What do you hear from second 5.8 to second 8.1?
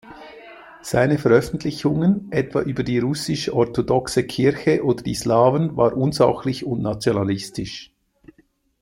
unsachlich und nationalistisch.